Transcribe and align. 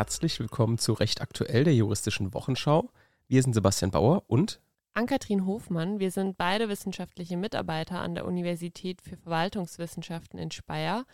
Herzlich 0.00 0.40
willkommen 0.40 0.78
zu 0.78 0.94
Recht 0.94 1.20
aktuell 1.20 1.62
der 1.62 1.74
juristischen 1.74 2.32
Wochenschau. 2.32 2.88
Wir 3.28 3.42
sind 3.42 3.52
Sebastian 3.52 3.90
Bauer 3.90 4.22
und 4.28 4.58
Ann-Kathrin 4.94 5.44
Hofmann. 5.44 6.00
Wir 6.00 6.10
sind 6.10 6.38
beide 6.38 6.70
wissenschaftliche 6.70 7.36
Mitarbeiter 7.36 8.00
an 8.00 8.14
der 8.14 8.24
Universität 8.24 9.02
für 9.02 9.18
Verwaltungswissenschaften 9.18 10.38
in 10.38 10.50
Speyer 10.52 11.04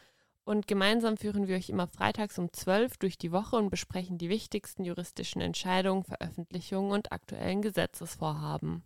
und 0.44 0.68
gemeinsam 0.68 1.16
führen 1.16 1.48
wir 1.48 1.56
euch 1.56 1.68
immer 1.68 1.88
freitags 1.88 2.38
um 2.38 2.52
12 2.52 2.98
durch 2.98 3.18
die 3.18 3.32
Woche 3.32 3.56
und 3.56 3.70
besprechen 3.70 4.18
die 4.18 4.28
wichtigsten 4.28 4.84
juristischen 4.84 5.40
Entscheidungen, 5.40 6.04
Veröffentlichungen 6.04 6.92
und 6.92 7.10
aktuellen 7.10 7.62
Gesetzesvorhaben. 7.62 8.84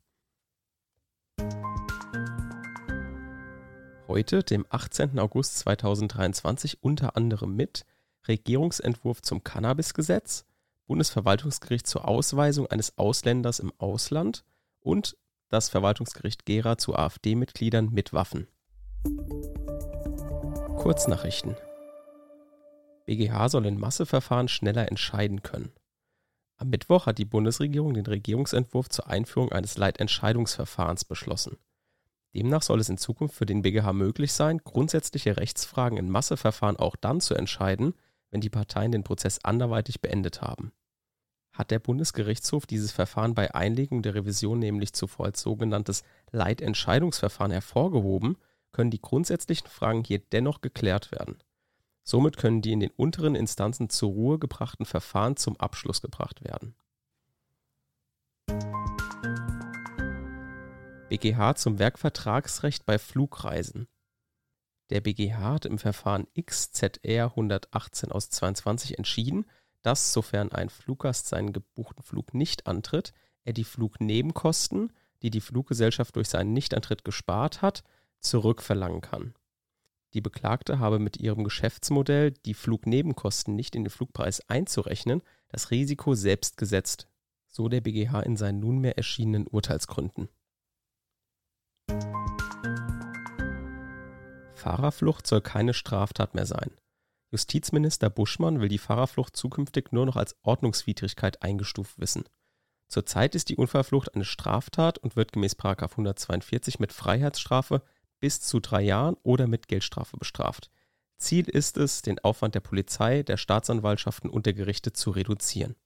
Heute, 4.09 4.43
dem 4.45 4.65
18. 4.71 5.19
August 5.19 5.59
2023, 5.59 6.83
unter 6.83 7.17
anderem 7.17 7.55
mit 7.55 7.85
Regierungsentwurf 8.29 9.23
zum 9.23 9.43
Cannabisgesetz, 9.43 10.45
Bundesverwaltungsgericht 10.87 11.87
zur 11.87 12.07
Ausweisung 12.07 12.67
eines 12.67 12.99
Ausländers 12.99 13.59
im 13.61 13.73
Ausland 13.79 14.45
und 14.81 15.17
das 15.49 15.69
Verwaltungsgericht 15.69 16.45
Gera 16.45 16.79
zu 16.79 16.95
AfD-Mitgliedern 16.95 17.91
mit 17.91 18.13
Waffen. 18.13 18.47
Kurznachrichten. 20.77 21.57
BGH 23.07 23.49
soll 23.49 23.67
in 23.67 23.79
Masseverfahren 23.79 24.49
schneller 24.49 24.89
entscheiden 24.89 25.43
können. 25.43 25.73
Am 26.57 26.69
Mittwoch 26.69 27.07
hat 27.07 27.19
die 27.19 27.25
Bundesregierung 27.25 27.95
den 27.95 28.07
Regierungsentwurf 28.07 28.89
zur 28.89 29.09
Einführung 29.09 29.51
eines 29.51 29.79
Leitentscheidungsverfahrens 29.79 31.05
beschlossen. 31.05 31.57
Demnach 32.35 32.63
soll 32.63 32.79
es 32.81 32.89
in 32.89 32.99
Zukunft 32.99 33.35
für 33.35 33.47
den 33.47 33.63
BGH 33.63 33.93
möglich 33.93 34.33
sein, 34.33 34.59
grundsätzliche 34.59 35.37
Rechtsfragen 35.37 35.99
in 35.99 36.11
Masseverfahren 36.11 36.77
auch 36.77 36.97
dann 36.97 37.21
zu 37.21 37.35
entscheiden, 37.35 37.95
wenn 38.31 38.41
die 38.41 38.51
Parteien 38.51 38.93
den 38.93 39.05
Prozess 39.05 39.39
anderweitig 39.45 40.01
beendet 40.01 40.43
haben. 40.43 40.73
Hat 41.53 41.71
der 41.71 41.81
Bundesgerichtshof 41.81 42.67
dieses 42.67 42.93
Verfahren 42.93 43.35
bei 43.35 43.55
Einlegung 43.55 44.03
der 44.03 44.15
Revision 44.15 44.59
nämlich 44.59 44.93
zuvor 44.93 45.27
als 45.27 45.41
sogenanntes 45.41 46.05
Leitentscheidungsverfahren 46.31 47.53
hervorgehoben, 47.53 48.37
können 48.73 48.91
die 48.91 49.03
grundsätzlichen 49.03 49.69
Fragen 49.69 50.05
hier 50.05 50.21
dennoch 50.21 50.61
geklärt 50.61 51.11
werden. 51.11 51.39
Somit 52.03 52.37
können 52.37 52.63
die 52.63 52.73
in 52.73 52.81
den 52.81 52.91
unteren 52.91 53.35
Instanzen 53.35 53.91
zur 53.91 54.11
Ruhe 54.11 54.39
gebrachten 54.39 54.87
Verfahren 54.87 55.37
zum 55.37 55.57
Abschluss 55.59 56.01
gebracht 56.01 56.45
werden. 56.45 56.75
BGH 61.09 61.57
zum 61.57 61.79
Werkvertragsrecht 61.79 62.87
bei 62.87 62.99
Flugreisen. 62.99 63.89
Der 64.91 65.01
BGH 65.01 65.39
hat 65.39 65.67
im 65.67 65.79
Verfahren 65.79 66.27
XZR 66.39 67.27
118 67.27 68.11
aus 68.11 68.29
22 68.31 68.99
entschieden, 68.99 69.47
dass, 69.83 70.13
sofern 70.13 70.53
ein 70.53 70.69
Fluggast 70.69 71.29
seinen 71.29 71.53
gebuchten 71.53 72.03
Flug 72.03 72.35
nicht 72.35 72.67
antritt, 72.67 73.13
er 73.45 73.53
die 73.53 73.65
Flugnebenkosten, 73.65 74.93
die 75.23 75.31
die 75.31 75.41
Fluggesellschaft 75.41 76.17
durch 76.17 76.29
seinen 76.29 76.53
Nichtantritt 76.53 77.05
gespart 77.05 77.63
hat, 77.63 77.85
zurückverlangen 78.21 79.01
kann. 79.01 79.35
Die 80.13 80.21
Beklagte 80.21 80.81
habe 80.81 80.99
mit 80.99 81.19
ihrem 81.19 81.45
Geschäftsmodell, 81.45 82.33
die 82.33 82.55
Flugnebenkosten 82.55 83.55
nicht 83.55 83.77
in 83.77 83.85
den 83.85 83.91
Flugpreis 83.91 84.49
einzurechnen, 84.49 85.23
das 85.49 85.71
Risiko 85.71 86.15
selbst 86.15 86.57
gesetzt, 86.57 87.07
so 87.47 87.69
der 87.69 87.81
BGH 87.81 88.21
in 88.23 88.37
seinen 88.37 88.59
nunmehr 88.59 88.97
erschienenen 88.97 89.47
Urteilsgründen. 89.47 90.29
Fahrerflucht 94.61 95.27
soll 95.27 95.41
keine 95.41 95.73
Straftat 95.73 96.35
mehr 96.35 96.47
sein. 96.47 96.71
Justizminister 97.31 98.11
Buschmann 98.11 98.61
will 98.61 98.69
die 98.69 98.79
Fahrerflucht 98.79 99.37
zukünftig 99.37 99.93
nur 99.93 100.05
noch 100.05 100.17
als 100.17 100.37
Ordnungswidrigkeit 100.43 101.43
eingestuft 101.43 101.99
wissen. 101.99 102.25
Zurzeit 102.89 103.35
ist 103.35 103.49
die 103.49 103.57
Unfallflucht 103.57 104.15
eine 104.15 104.25
Straftat 104.25 104.99
und 104.99 105.17
wird 105.17 105.33
gemäß 105.33 105.57
142 105.59 106.79
mit 106.79 106.93
Freiheitsstrafe 106.93 107.83
bis 108.19 108.41
zu 108.41 108.61
drei 108.61 108.83
Jahren 108.83 109.17
oder 109.23 109.47
mit 109.47 109.69
Geldstrafe 109.69 110.17
bestraft. 110.17 110.71
Ziel 111.17 111.49
ist 111.49 111.77
es, 111.77 112.03
den 112.03 112.19
Aufwand 112.19 112.55
der 112.55 112.61
Polizei, 112.61 113.23
der 113.23 113.37
Staatsanwaltschaften 113.37 114.29
und 114.29 114.45
der 114.45 114.55
Gerichte 114.55 114.93
zu 114.93 115.11
reduzieren. 115.11 115.77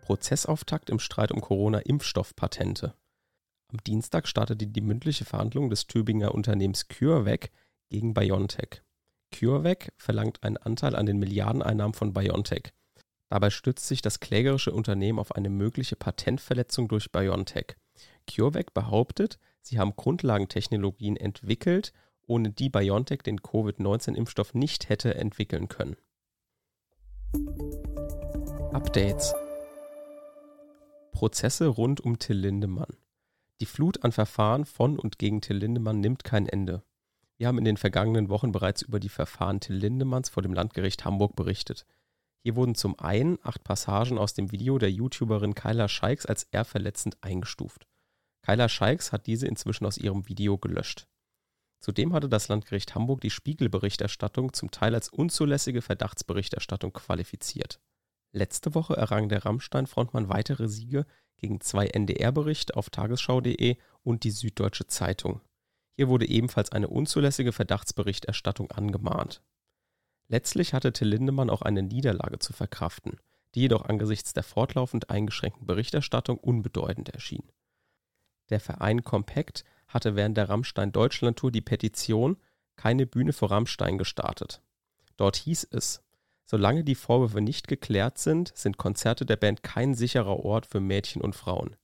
Prozessauftakt 0.00 0.88
im 0.90 0.98
Streit 0.98 1.30
um 1.32 1.40
Corona-Impfstoffpatente. 1.40 2.94
Am 3.70 3.78
Dienstag 3.86 4.26
startete 4.26 4.66
die 4.66 4.80
mündliche 4.80 5.26
Verhandlung 5.26 5.68
des 5.68 5.86
Tübinger 5.86 6.34
Unternehmens 6.34 6.88
CureVac 6.88 7.50
gegen 7.90 8.14
BioNTech. 8.14 8.82
CureVac 9.30 9.92
verlangt 9.98 10.42
einen 10.42 10.56
Anteil 10.56 10.96
an 10.96 11.04
den 11.04 11.18
Milliardeneinnahmen 11.18 11.92
von 11.92 12.14
BioNTech. 12.14 12.72
Dabei 13.28 13.50
stützt 13.50 13.86
sich 13.86 14.00
das 14.00 14.20
klägerische 14.20 14.72
Unternehmen 14.72 15.18
auf 15.18 15.32
eine 15.32 15.50
mögliche 15.50 15.96
Patentverletzung 15.96 16.88
durch 16.88 17.12
BioNTech. 17.12 17.76
CureVac 18.26 18.72
behauptet, 18.72 19.38
sie 19.60 19.78
haben 19.78 19.96
Grundlagentechnologien 19.96 21.16
entwickelt, 21.16 21.92
ohne 22.26 22.50
die 22.50 22.70
BioNTech 22.70 23.20
den 23.20 23.42
Covid-19-Impfstoff 23.42 24.54
nicht 24.54 24.88
hätte 24.88 25.14
entwickeln 25.14 25.68
können. 25.68 25.96
Updates 28.72 29.34
Prozesse 31.12 31.66
rund 31.66 32.00
um 32.00 32.18
Till 32.18 32.38
Lindemann. 32.38 32.96
Die 33.60 33.66
Flut 33.66 34.04
an 34.04 34.12
Verfahren 34.12 34.64
von 34.64 34.98
und 34.98 35.18
gegen 35.18 35.40
Till 35.40 35.56
Lindemann 35.56 36.00
nimmt 36.00 36.22
kein 36.22 36.46
Ende. 36.46 36.84
Wir 37.38 37.48
haben 37.48 37.58
in 37.58 37.64
den 37.64 37.76
vergangenen 37.76 38.28
Wochen 38.28 38.52
bereits 38.52 38.82
über 38.82 39.00
die 39.00 39.08
Verfahren 39.08 39.58
Till 39.58 39.76
Lindemanns 39.76 40.28
vor 40.28 40.44
dem 40.44 40.54
Landgericht 40.54 41.04
Hamburg 41.04 41.34
berichtet. 41.34 41.84
Hier 42.44 42.54
wurden 42.54 42.76
zum 42.76 42.98
einen 43.00 43.38
acht 43.42 43.64
Passagen 43.64 44.16
aus 44.16 44.32
dem 44.32 44.52
Video 44.52 44.78
der 44.78 44.92
YouTuberin 44.92 45.56
Kyla 45.56 45.88
Scheiks 45.88 46.24
als 46.24 46.44
ehrverletzend 46.44 47.16
eingestuft. 47.20 47.88
Kyla 48.42 48.68
Scheiks 48.68 49.10
hat 49.10 49.26
diese 49.26 49.48
inzwischen 49.48 49.86
aus 49.86 49.98
ihrem 49.98 50.28
Video 50.28 50.56
gelöscht. 50.56 51.08
Zudem 51.80 52.12
hatte 52.12 52.28
das 52.28 52.48
Landgericht 52.48 52.94
Hamburg 52.94 53.20
die 53.20 53.30
Spiegelberichterstattung 53.30 54.52
zum 54.52 54.70
Teil 54.70 54.94
als 54.94 55.08
unzulässige 55.08 55.82
Verdachtsberichterstattung 55.82 56.92
qualifiziert. 56.92 57.80
Letzte 58.32 58.74
Woche 58.74 58.96
errang 58.96 59.28
der 59.28 59.44
Rammstein-Frontmann 59.44 60.28
weitere 60.28 60.68
Siege 60.68 61.06
gegen 61.38 61.60
zwei 61.60 61.86
NDR-Berichte 61.86 62.76
auf 62.76 62.90
tagesschau.de 62.90 63.76
und 64.02 64.24
die 64.24 64.30
Süddeutsche 64.30 64.86
Zeitung. 64.86 65.40
Hier 65.96 66.08
wurde 66.08 66.28
ebenfalls 66.28 66.70
eine 66.70 66.88
unzulässige 66.88 67.52
Verdachtsberichterstattung 67.52 68.70
angemahnt. 68.70 69.42
Letztlich 70.28 70.74
hatte 70.74 70.92
Till 70.92 71.08
Lindemann 71.08 71.50
auch 71.50 71.62
eine 71.62 71.82
Niederlage 71.82 72.38
zu 72.38 72.52
verkraften, 72.52 73.18
die 73.54 73.62
jedoch 73.62 73.84
angesichts 73.84 74.32
der 74.32 74.42
fortlaufend 74.42 75.10
eingeschränkten 75.10 75.66
Berichterstattung 75.66 76.38
unbedeutend 76.38 77.08
erschien. 77.08 77.50
Der 78.50 78.60
Verein 78.60 79.04
Compact 79.04 79.64
hatte 79.88 80.16
während 80.16 80.36
der 80.36 80.48
Rammstein 80.48 80.92
Deutschland 80.92 81.38
Tour 81.38 81.50
die 81.50 81.62
Petition 81.62 82.36
Keine 82.76 83.06
Bühne 83.06 83.32
für 83.32 83.50
Rammstein 83.50 83.98
gestartet. 83.98 84.62
Dort 85.16 85.36
hieß 85.36 85.68
es, 85.72 86.02
Solange 86.50 86.82
die 86.82 86.94
Vorwürfe 86.94 87.42
nicht 87.42 87.68
geklärt 87.68 88.16
sind, 88.16 88.56
sind 88.56 88.78
Konzerte 88.78 89.26
der 89.26 89.36
Band 89.36 89.62
kein 89.62 89.92
sicherer 89.92 90.42
Ort 90.46 90.64
für 90.64 90.80
Mädchen 90.80 91.20
und 91.20 91.36
Frauen. 91.36 91.76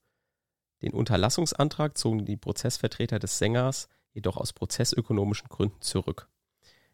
Den 0.80 0.94
Unterlassungsantrag 0.94 1.98
zogen 1.98 2.24
die 2.24 2.38
Prozessvertreter 2.38 3.18
des 3.18 3.36
Sängers 3.36 3.90
jedoch 4.14 4.38
aus 4.38 4.54
prozessökonomischen 4.54 5.50
Gründen 5.50 5.82
zurück. 5.82 6.30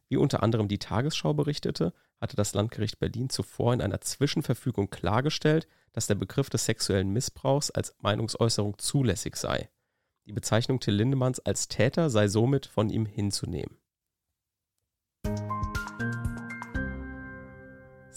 Wie 0.09 0.17
unter 0.17 0.43
anderem 0.43 0.67
die 0.67 0.81
Tagesschau 0.81 1.33
berichtete, 1.33 1.93
hatte 2.21 2.35
das 2.35 2.55
Landgericht 2.55 2.99
Berlin 2.99 3.31
zuvor 3.31 3.73
in 3.73 3.83
einer 3.83 4.01
Zwischenverfügung 4.01 4.91
klargestellt, 4.91 5.69
dass 5.93 6.09
der 6.09 6.17
Begriff 6.17 6.51
des 6.51 6.65
sexuellen 6.65 7.11
Missbrauchs 7.11 7.71
als 7.71 7.95
Meinungsäußerung 8.01 8.79
zulässig 8.79 9.37
sei. 9.37 9.71
Die 10.27 10.33
Bezeichnung 10.33 10.81
Till 10.81 10.95
Lindemanns 10.95 11.39
als 11.39 11.69
Täter 11.69 12.11
sei 12.11 12.27
somit 12.27 12.67
von 12.67 12.91
ihm 12.91 13.07
hinzunehmen. 13.07 13.80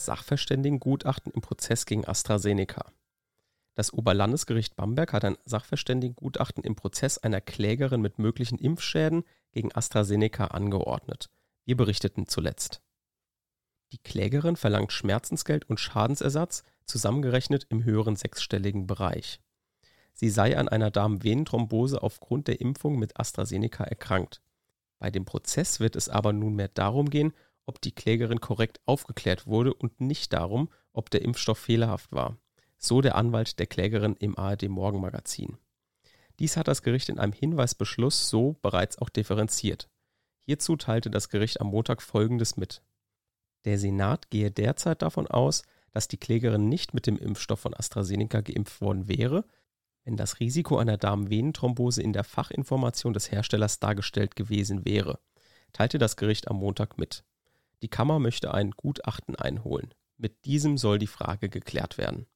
Sachverständigengutachten 0.05 1.31
im 1.31 1.41
Prozess 1.41 1.85
gegen 1.85 2.07
AstraZeneca. 2.07 2.91
Das 3.75 3.91
Oberlandesgericht 3.91 4.75
Bamberg 4.75 5.13
hat 5.13 5.25
ein 5.25 5.37
Sachverständigengutachten 5.45 6.63
im 6.63 6.75
Prozess 6.75 7.17
einer 7.17 7.41
Klägerin 7.41 8.01
mit 8.01 8.19
möglichen 8.19 8.59
Impfschäden 8.59 9.23
gegen 9.51 9.73
AstraZeneca 9.73 10.47
angeordnet. 10.47 11.29
Wir 11.65 11.75
berichteten 11.75 12.27
zuletzt. 12.27 12.81
Die 13.91 13.97
Klägerin 13.97 14.55
verlangt 14.55 14.91
Schmerzensgeld 14.91 15.69
und 15.69 15.79
Schadensersatz, 15.79 16.63
zusammengerechnet 16.85 17.65
im 17.69 17.83
höheren 17.83 18.15
sechsstelligen 18.15 18.87
Bereich. 18.87 19.39
Sie 20.13 20.29
sei 20.29 20.57
an 20.57 20.69
einer 20.69 20.91
Darmvenenthrombose 20.91 22.03
aufgrund 22.03 22.47
der 22.47 22.61
Impfung 22.61 22.99
mit 22.99 23.19
AstraZeneca 23.19 23.83
erkrankt. 23.83 24.41
Bei 24.99 25.09
dem 25.09 25.25
Prozess 25.25 25.79
wird 25.79 25.95
es 25.95 26.09
aber 26.09 26.33
nunmehr 26.33 26.67
darum 26.67 27.09
gehen, 27.09 27.33
ob 27.65 27.81
die 27.81 27.93
Klägerin 27.93 28.41
korrekt 28.41 28.81
aufgeklärt 28.85 29.47
wurde 29.47 29.73
und 29.73 30.01
nicht 30.01 30.33
darum, 30.33 30.69
ob 30.91 31.09
der 31.09 31.21
Impfstoff 31.21 31.57
fehlerhaft 31.57 32.11
war. 32.11 32.37
So 32.77 33.01
der 33.01 33.15
Anwalt 33.15 33.59
der 33.59 33.67
Klägerin 33.67 34.15
im 34.15 34.37
ARD 34.37 34.69
Morgenmagazin. 34.69 35.57
Dies 36.39 36.57
hat 36.57 36.67
das 36.67 36.81
Gericht 36.81 37.09
in 37.09 37.19
einem 37.19 37.33
Hinweisbeschluss 37.33 38.29
so 38.29 38.57
bereits 38.61 38.97
auch 38.97 39.09
differenziert. 39.09 39.89
Hierzu 40.39 40.75
teilte 40.75 41.09
das 41.09 41.29
Gericht 41.29 41.61
am 41.61 41.67
Montag 41.67 42.01
Folgendes 42.01 42.57
mit. 42.57 42.81
Der 43.65 43.77
Senat 43.77 44.29
gehe 44.29 44.51
derzeit 44.51 45.01
davon 45.01 45.27
aus, 45.27 45.63
dass 45.91 46.07
die 46.07 46.17
Klägerin 46.17 46.67
nicht 46.67 46.93
mit 46.93 47.07
dem 47.07 47.17
Impfstoff 47.17 47.61
von 47.61 47.73
AstraZeneca 47.73 48.41
geimpft 48.41 48.81
worden 48.81 49.07
wäre, 49.07 49.45
wenn 50.03 50.17
das 50.17 50.39
Risiko 50.39 50.77
einer 50.77 50.97
Darmvenenthrombose 50.97 52.01
in 52.01 52.11
der 52.11 52.25
Fachinformation 52.25 53.13
des 53.13 53.31
Herstellers 53.31 53.79
dargestellt 53.79 54.35
gewesen 54.35 54.83
wäre, 54.83 55.19
teilte 55.71 55.97
das 55.97 56.17
Gericht 56.17 56.49
am 56.49 56.57
Montag 56.57 56.97
mit. 56.97 57.23
Die 57.83 57.89
Kammer 57.89 58.17
möchte 58.17 58.53
ein 58.53 58.71
Gutachten 58.71 59.35
einholen. 59.35 59.93
Mit 60.17 60.45
diesem 60.45 60.77
soll 60.77 60.99
die 60.99 61.07
Frage 61.07 61.49
geklärt 61.49 61.97
werden. 61.97 62.27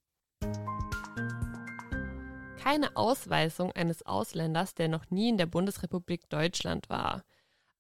Keine 2.60 2.98
Ausweisung 2.98 3.72
eines 3.72 4.06
Ausländers, 4.06 4.76
der 4.76 4.90
noch 4.90 5.10
nie 5.10 5.30
in 5.30 5.38
der 5.38 5.46
Bundesrepublik 5.46 6.28
Deutschland 6.28 6.90
war. 6.90 7.24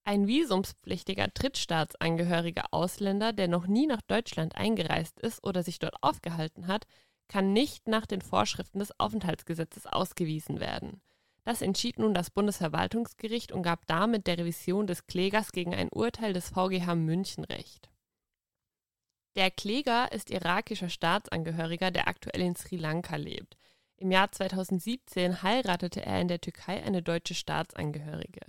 Ein 0.05 0.27
visumspflichtiger 0.27 1.27
Drittstaatsangehöriger 1.27 2.67
Ausländer, 2.71 3.33
der 3.33 3.49
noch 3.49 3.67
nie 3.67 3.85
nach 3.85 4.01
Deutschland 4.01 4.55
eingereist 4.55 5.19
ist 5.19 5.43
oder 5.43 5.61
sich 5.61 5.77
dort 5.77 6.01
aufgehalten 6.01 6.67
hat, 6.67 6.85
kann 7.27 7.51
nicht 7.51 7.89
nach 7.89 8.05
den 8.05 8.21
Vorschriften 8.21 8.79
des 8.79 8.97
Aufenthaltsgesetzes 8.97 9.87
ausgewiesen 9.87 10.61
werden. 10.61 11.01
Das 11.47 11.61
entschied 11.61 11.97
nun 11.97 12.13
das 12.13 12.29
Bundesverwaltungsgericht 12.29 13.53
und 13.53 13.63
gab 13.63 13.85
damit 13.85 14.27
der 14.27 14.37
Revision 14.37 14.85
des 14.85 15.07
Klägers 15.07 15.53
gegen 15.53 15.73
ein 15.73 15.87
Urteil 15.87 16.33
des 16.33 16.49
VGH 16.49 16.93
München 16.93 17.45
Recht. 17.45 17.89
Der 19.37 19.49
Kläger 19.49 20.11
ist 20.11 20.29
irakischer 20.29 20.89
Staatsangehöriger, 20.89 21.89
der 21.89 22.09
aktuell 22.09 22.41
in 22.41 22.57
Sri 22.57 22.75
Lanka 22.75 23.15
lebt. 23.15 23.55
Im 23.95 24.11
Jahr 24.11 24.29
2017 24.29 25.41
heiratete 25.41 26.05
er 26.05 26.19
in 26.19 26.27
der 26.27 26.41
Türkei 26.41 26.83
eine 26.83 27.01
deutsche 27.01 27.33
Staatsangehörige. 27.33 28.45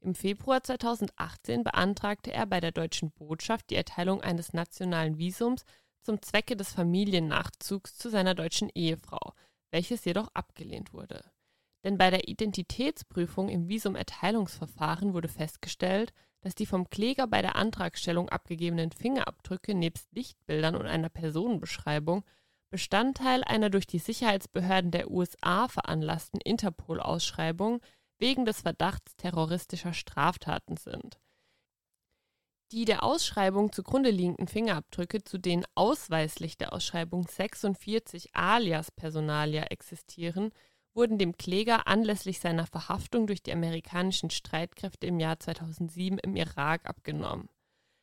Im 0.00 0.14
Februar 0.14 0.62
2018 0.62 1.64
beantragte 1.64 2.30
er 2.30 2.44
bei 2.44 2.60
der 2.60 2.72
deutschen 2.72 3.10
Botschaft 3.12 3.70
die 3.70 3.76
Erteilung 3.76 4.20
eines 4.20 4.52
nationalen 4.52 5.16
Visums 5.16 5.64
zum 6.02 6.20
Zwecke 6.20 6.56
des 6.56 6.74
Familiennachzugs 6.74 7.96
zu 7.96 8.10
seiner 8.10 8.34
deutschen 8.34 8.68
Ehefrau, 8.68 9.32
welches 9.70 10.04
jedoch 10.04 10.28
abgelehnt 10.34 10.92
wurde. 10.92 11.24
Denn 11.84 11.98
bei 11.98 12.10
der 12.10 12.28
Identitätsprüfung 12.28 13.48
im 13.48 13.68
Visumerteilungsverfahren 13.68 15.12
wurde 15.12 15.28
festgestellt, 15.28 16.12
dass 16.40 16.54
die 16.54 16.66
vom 16.66 16.90
Kläger 16.90 17.26
bei 17.26 17.42
der 17.42 17.56
Antragstellung 17.56 18.28
abgegebenen 18.30 18.90
Fingerabdrücke 18.90 19.74
nebst 19.74 20.10
Lichtbildern 20.12 20.74
und 20.74 20.86
einer 20.86 21.10
Personenbeschreibung 21.10 22.24
Bestandteil 22.70 23.44
einer 23.44 23.70
durch 23.70 23.86
die 23.86 24.00
Sicherheitsbehörden 24.00 24.90
der 24.90 25.10
USA 25.10 25.68
veranlassten 25.68 26.40
Interpol-Ausschreibung 26.40 27.80
wegen 28.18 28.46
des 28.46 28.62
Verdachts 28.62 29.14
terroristischer 29.16 29.92
Straftaten 29.92 30.76
sind. 30.76 31.20
Die 32.72 32.84
der 32.84 33.04
Ausschreibung 33.04 33.70
zugrunde 33.72 34.10
liegenden 34.10 34.48
Fingerabdrücke, 34.48 35.22
zu 35.22 35.38
denen 35.38 35.64
ausweislich 35.76 36.58
der 36.58 36.72
Ausschreibung 36.72 37.28
46 37.28 38.34
alias 38.34 38.90
Personalia 38.90 39.64
existieren, 39.64 40.50
wurden 40.94 41.18
dem 41.18 41.36
Kläger 41.36 41.86
anlässlich 41.86 42.40
seiner 42.40 42.66
Verhaftung 42.66 43.26
durch 43.26 43.42
die 43.42 43.52
amerikanischen 43.52 44.30
Streitkräfte 44.30 45.06
im 45.06 45.20
Jahr 45.20 45.38
2007 45.38 46.18
im 46.18 46.36
Irak 46.36 46.88
abgenommen. 46.88 47.48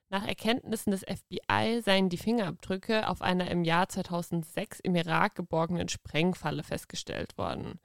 Nach 0.09 0.27
Erkenntnissen 0.27 0.91
des 0.91 1.05
FBI 1.05 1.81
seien 1.81 2.09
die 2.09 2.17
Fingerabdrücke 2.17 3.07
auf 3.07 3.21
einer 3.21 3.49
im 3.49 3.63
Jahr 3.63 3.87
2006 3.87 4.81
im 4.81 4.95
Irak 4.95 5.35
geborgenen 5.35 5.87
Sprengfalle 5.87 6.63
festgestellt 6.63 7.37
worden. 7.37 7.79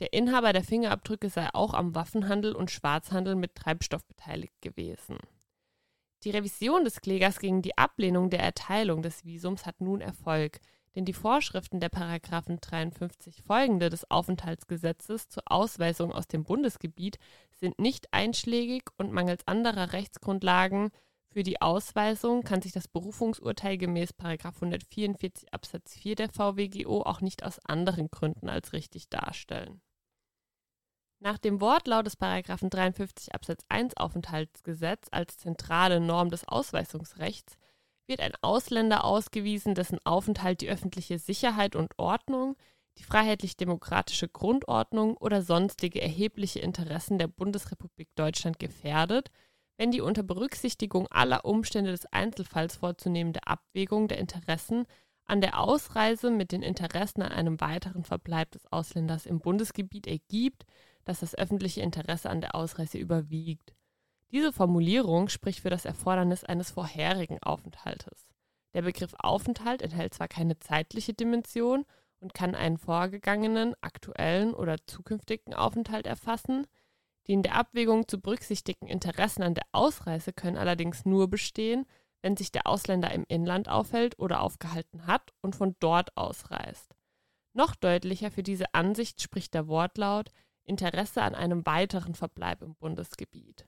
Der 0.00 0.12
Inhaber 0.12 0.52
der 0.52 0.64
Fingerabdrücke 0.64 1.28
sei 1.28 1.48
auch 1.52 1.72
am 1.72 1.94
Waffenhandel 1.94 2.56
und 2.56 2.72
Schwarzhandel 2.72 3.36
mit 3.36 3.54
Treibstoff 3.54 4.04
beteiligt 4.06 4.60
gewesen. 4.60 5.18
Die 6.24 6.30
Revision 6.30 6.84
des 6.84 7.00
Klägers 7.00 7.38
gegen 7.38 7.62
die 7.62 7.78
Ablehnung 7.78 8.30
der 8.30 8.40
Erteilung 8.40 9.02
des 9.02 9.24
Visums 9.24 9.64
hat 9.64 9.80
nun 9.80 10.00
Erfolg, 10.00 10.60
denn 10.94 11.04
die 11.04 11.12
Vorschriften 11.12 11.80
der 11.80 11.88
Paragraphen 11.88 12.60
53 12.60 13.42
folgende 13.42 13.90
des 13.90 14.10
Aufenthaltsgesetzes 14.10 15.28
zur 15.28 15.44
Ausweisung 15.46 16.12
aus 16.12 16.26
dem 16.26 16.44
Bundesgebiet 16.44 17.18
sind 17.52 17.78
nicht 17.78 18.12
einschlägig 18.12 18.84
und 18.96 19.12
mangels 19.12 19.46
anderer 19.46 19.92
Rechtsgrundlagen 19.92 20.90
für 21.32 21.44
die 21.44 21.62
Ausweisung 21.62 22.42
kann 22.42 22.60
sich 22.60 22.72
das 22.72 22.88
Berufungsurteil 22.88 23.78
gemäß 23.78 24.12
144 24.18 25.54
Absatz 25.54 25.94
4 25.94 26.16
der 26.16 26.28
VWGO 26.28 27.02
auch 27.02 27.20
nicht 27.20 27.44
aus 27.44 27.64
anderen 27.64 28.10
Gründen 28.10 28.48
als 28.48 28.72
richtig 28.72 29.08
darstellen. 29.10 29.80
Nach 31.20 31.38
dem 31.38 31.60
Wortlaut 31.60 32.06
des 32.06 32.16
Paragraphen 32.16 32.68
53 32.68 33.32
Absatz 33.32 33.64
1 33.68 33.96
Aufenthaltsgesetz 33.96 35.06
als 35.12 35.38
zentrale 35.38 36.00
Norm 36.00 36.30
des 36.30 36.48
Ausweisungsrechts 36.48 37.56
wird 38.10 38.20
ein 38.20 38.34
Ausländer 38.42 39.04
ausgewiesen, 39.04 39.74
dessen 39.74 39.98
Aufenthalt 40.04 40.60
die 40.60 40.68
öffentliche 40.68 41.18
Sicherheit 41.18 41.74
und 41.74 41.98
Ordnung, 41.98 42.56
die 42.98 43.04
freiheitlich-demokratische 43.04 44.28
Grundordnung 44.28 45.16
oder 45.16 45.40
sonstige 45.40 46.02
erhebliche 46.02 46.58
Interessen 46.58 47.18
der 47.18 47.28
Bundesrepublik 47.28 48.08
Deutschland 48.16 48.58
gefährdet, 48.58 49.30
wenn 49.78 49.92
die 49.92 50.02
unter 50.02 50.22
Berücksichtigung 50.22 51.06
aller 51.08 51.46
Umstände 51.46 51.92
des 51.92 52.04
Einzelfalls 52.12 52.76
vorzunehmende 52.76 53.46
Abwägung 53.46 54.08
der 54.08 54.18
Interessen 54.18 54.84
an 55.24 55.40
der 55.40 55.58
Ausreise 55.58 56.30
mit 56.30 56.52
den 56.52 56.62
Interessen 56.62 57.22
an 57.22 57.32
einem 57.32 57.60
weiteren 57.60 58.04
Verbleib 58.04 58.50
des 58.50 58.70
Ausländers 58.70 59.24
im 59.24 59.38
Bundesgebiet 59.38 60.06
ergibt, 60.06 60.66
dass 61.04 61.20
das 61.20 61.34
öffentliche 61.34 61.80
Interesse 61.80 62.28
an 62.28 62.42
der 62.42 62.54
Ausreise 62.54 62.98
überwiegt. 62.98 63.72
Diese 64.32 64.52
Formulierung 64.52 65.28
spricht 65.28 65.60
für 65.60 65.70
das 65.70 65.84
Erfordernis 65.84 66.44
eines 66.44 66.70
vorherigen 66.70 67.42
Aufenthaltes. 67.42 68.28
Der 68.74 68.82
Begriff 68.82 69.14
Aufenthalt 69.18 69.82
enthält 69.82 70.14
zwar 70.14 70.28
keine 70.28 70.58
zeitliche 70.60 71.14
Dimension 71.14 71.84
und 72.20 72.32
kann 72.32 72.54
einen 72.54 72.78
vorgegangenen, 72.78 73.74
aktuellen 73.80 74.54
oder 74.54 74.76
zukünftigen 74.86 75.54
Aufenthalt 75.54 76.06
erfassen, 76.06 76.66
die 77.26 77.32
in 77.32 77.42
der 77.42 77.56
Abwägung 77.56 78.06
zu 78.06 78.20
berücksichtigten 78.20 78.86
Interessen 78.86 79.42
an 79.42 79.54
der 79.54 79.66
Ausreise 79.72 80.32
können 80.32 80.56
allerdings 80.56 81.04
nur 81.04 81.28
bestehen, 81.28 81.84
wenn 82.22 82.36
sich 82.36 82.52
der 82.52 82.66
Ausländer 82.66 83.10
im 83.12 83.24
Inland 83.28 83.68
aufhält 83.68 84.18
oder 84.18 84.42
aufgehalten 84.42 85.06
hat 85.06 85.32
und 85.40 85.56
von 85.56 85.74
dort 85.80 86.16
ausreist. 86.16 86.94
Noch 87.52 87.74
deutlicher 87.74 88.30
für 88.30 88.44
diese 88.44 88.74
Ansicht 88.74 89.20
spricht 89.22 89.54
der 89.54 89.66
Wortlaut, 89.66 90.30
Interesse 90.64 91.22
an 91.22 91.34
einem 91.34 91.66
weiteren 91.66 92.14
Verbleib 92.14 92.62
im 92.62 92.76
Bundesgebiet. 92.76 93.66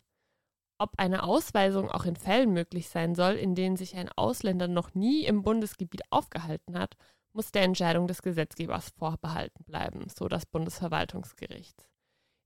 Ob 0.82 0.94
eine 0.96 1.22
Ausweisung 1.22 1.92
auch 1.92 2.06
in 2.06 2.16
Fällen 2.16 2.52
möglich 2.52 2.88
sein 2.88 3.14
soll, 3.14 3.34
in 3.34 3.54
denen 3.54 3.76
sich 3.76 3.94
ein 3.94 4.08
Ausländer 4.16 4.66
noch 4.66 4.94
nie 4.94 5.24
im 5.24 5.42
Bundesgebiet 5.44 6.02
aufgehalten 6.10 6.76
hat, 6.76 6.96
muss 7.32 7.52
der 7.52 7.62
Entscheidung 7.62 8.08
des 8.08 8.20
Gesetzgebers 8.20 8.88
vorbehalten 8.98 9.62
bleiben, 9.62 10.08
so 10.08 10.26
das 10.26 10.44
Bundesverwaltungsgericht. 10.44 11.86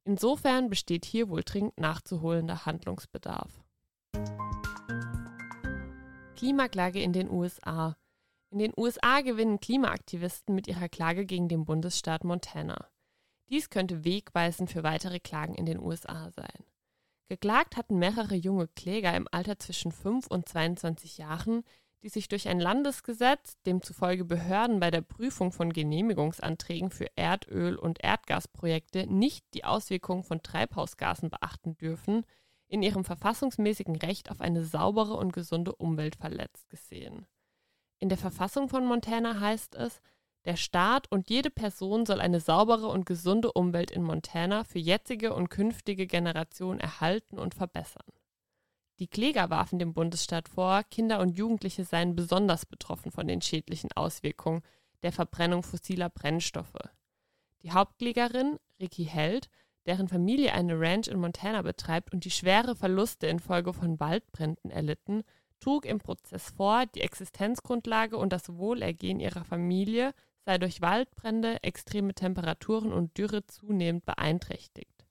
Insofern 0.05 0.69
besteht 0.69 1.07
hier 1.07 1.31
wohl 1.31 1.45
dringend 1.45 1.81
nachzuholender 1.81 2.67
Handlungsbedarf. 2.67 3.65
Klimaklage 6.37 7.01
in 7.01 7.15
den 7.15 7.31
USA. 7.31 7.97
In 8.51 8.59
den 8.59 8.75
USA 8.77 9.23
gewinnen 9.23 9.61
Klimaaktivisten 9.61 10.55
mit 10.55 10.67
ihrer 10.67 10.91
Klage 10.91 11.25
gegen 11.25 11.49
den 11.49 11.65
Bundesstaat 11.65 12.23
Montana. 12.23 12.91
Dies 13.49 13.71
könnte 13.71 14.05
wegweisend 14.05 14.71
für 14.71 14.83
weitere 14.83 15.21
Klagen 15.21 15.55
in 15.55 15.65
den 15.65 15.81
USA 15.81 16.31
sein. 16.33 16.67
Geklagt 17.29 17.77
hatten 17.77 17.99
mehrere 17.99 18.35
junge 18.35 18.69
Kläger 18.69 19.15
im 19.17 19.27
Alter 19.31 19.59
zwischen 19.59 19.91
5 19.91 20.29
und 20.29 20.49
22 20.49 21.19
Jahren, 21.19 21.65
die 22.03 22.09
sich 22.09 22.29
durch 22.29 22.47
ein 22.49 22.61
Landesgesetz, 22.61 23.61
demzufolge 23.67 24.25
Behörden 24.25 24.79
bei 24.79 24.93
der 24.93 25.01
Prüfung 25.01 25.51
von 25.51 25.73
Genehmigungsanträgen 25.73 26.91
für 26.91 27.09
Erdöl- 27.17 27.77
und 27.77 28.03
Erdgasprojekte 28.05 29.07
nicht 29.13 29.45
die 29.55 29.65
Auswirkungen 29.65 30.23
von 30.23 30.43
Treibhausgasen 30.43 31.31
beachten 31.31 31.77
dürfen, 31.77 32.25
in 32.69 32.83
ihrem 32.83 33.05
verfassungsmäßigen 33.05 33.97
Recht 33.97 34.31
auf 34.31 34.41
eine 34.41 34.65
saubere 34.65 35.15
und 35.15 35.33
gesunde 35.33 35.75
Umwelt 35.75 36.17
verletzt 36.17 36.69
gesehen. 36.69 37.27
In 37.99 38.09
der 38.09 38.19
Verfassung 38.19 38.69
von 38.69 38.87
Montana 38.87 39.41
heißt 39.41 39.75
es, 39.75 40.01
der 40.47 40.57
Staat 40.57 41.11
und 41.11 41.29
jede 41.29 41.51
Person 41.51 42.07
soll 42.07 42.21
eine 42.21 42.41
saubere 42.41 42.87
und 42.87 43.05
gesunde 43.05 43.53
Umwelt 43.53 43.91
in 43.91 44.05
Montana 44.05 44.63
für 44.63 44.79
jetzige 44.79 45.35
und 45.35 45.49
künftige 45.49 46.07
Generationen 46.07 46.79
erhalten 46.79 47.39
und 47.39 47.55
verbessern. 47.55 48.07
Die 49.01 49.09
Kläger 49.09 49.51
warfen 49.51 49.79
dem 49.79 49.93
Bundesstaat 49.93 50.49
vor, 50.49 50.83
Kinder 50.85 51.21
und 51.21 51.37
Jugendliche 51.37 51.85
seien 51.85 52.15
besonders 52.15 52.65
betroffen 52.65 53.11
von 53.11 53.27
den 53.27 53.43
schädlichen 53.43 53.91
Auswirkungen 53.93 54.63
der 55.03 55.13
Verbrennung 55.13 55.63
fossiler 55.63 56.09
Brennstoffe. 56.09 56.79
Die 57.63 57.73
Hauptklägerin, 57.73 58.59
Ricky 58.81 59.05
Held, 59.05 59.51
deren 59.85 60.09
Familie 60.09 60.53
eine 60.55 60.79
Ranch 60.79 61.09
in 61.09 61.19
Montana 61.19 61.63
betreibt 61.63 62.13
und 62.13 62.25
die 62.25 62.31
schwere 62.31 62.77
Verluste 62.77 63.27
infolge 63.27 63.73
von 63.73 64.01
Waldbränden 64.01 64.71
erlitten, 64.71 65.23
trug 65.61 65.85
im 65.87 65.99
Prozess 65.99 66.51
vor, 66.51 66.87
die 66.87 67.01
Existenzgrundlage 67.01 68.17
und 68.17 68.33
das 68.33 68.57
Wohlergehen 68.57 69.21
ihrer 69.21 69.45
Familie 69.45 70.15
sei 70.47 70.59
durch 70.59 70.81
Waldbrände, 70.81 71.63
extreme 71.63 72.15
Temperaturen 72.15 72.93
und 72.93 73.19
Dürre 73.19 73.45
zunehmend 73.47 74.07
beeinträchtigt. 74.07 75.05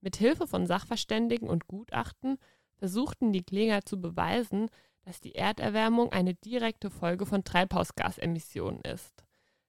Mit 0.00 0.16
Hilfe 0.16 0.46
von 0.46 0.66
Sachverständigen 0.66 1.48
und 1.48 1.66
Gutachten 1.66 2.36
versuchten 2.76 3.32
die 3.32 3.42
Kläger 3.42 3.84
zu 3.84 3.98
beweisen, 3.98 4.68
dass 5.02 5.20
die 5.20 5.34
Erderwärmung 5.34 6.12
eine 6.12 6.34
direkte 6.34 6.90
Folge 6.90 7.24
von 7.24 7.44
Treibhausgasemissionen 7.44 8.82
ist. 8.82 9.24